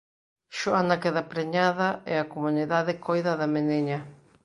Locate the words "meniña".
3.55-3.99